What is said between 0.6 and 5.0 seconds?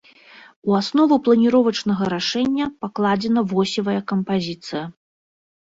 У аснову планіровачнага рашэння пакладзена восевая кампазіцыя.